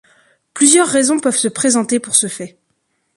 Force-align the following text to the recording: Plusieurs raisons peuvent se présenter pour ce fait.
Plusieurs 0.55 0.87
raisons 0.87 1.19
peuvent 1.19 1.37
se 1.37 1.47
présenter 1.47 1.99
pour 1.99 2.15
ce 2.15 2.25
fait. 2.25 2.57